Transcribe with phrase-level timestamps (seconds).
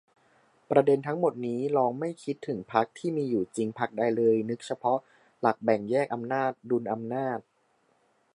[0.69, 4.99] ประเด็นทั้งหมดนี้ ลองไม่คิดถึงพรรคที่มีอยู่จริงพรรคใดเลย นึกเฉพาะ
[5.41, 7.39] หลักแบ่งแยกอำนาจ-ดุลอำนาจ